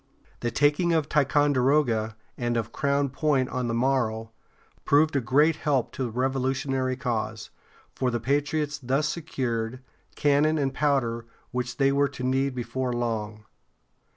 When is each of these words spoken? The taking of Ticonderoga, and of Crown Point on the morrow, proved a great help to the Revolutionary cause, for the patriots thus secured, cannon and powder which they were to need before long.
The 0.39 0.49
taking 0.49 0.93
of 0.93 1.07
Ticonderoga, 1.09 2.15
and 2.35 2.57
of 2.57 2.71
Crown 2.71 3.09
Point 3.09 3.49
on 3.49 3.67
the 3.67 3.73
morrow, 3.75 4.31
proved 4.83 5.15
a 5.15 5.21
great 5.21 5.57
help 5.57 5.91
to 5.91 6.05
the 6.05 6.09
Revolutionary 6.09 6.95
cause, 6.97 7.51
for 7.93 8.09
the 8.09 8.19
patriots 8.19 8.79
thus 8.79 9.07
secured, 9.07 9.79
cannon 10.15 10.57
and 10.57 10.73
powder 10.73 11.27
which 11.51 11.77
they 11.77 11.91
were 11.91 12.09
to 12.09 12.23
need 12.23 12.55
before 12.55 12.91
long. 12.91 13.45